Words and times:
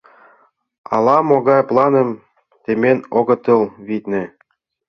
Ала-могай 0.95 1.61
планым 1.69 2.09
темен 2.63 2.99
огытыл, 3.17 3.61
витне. 3.87 4.23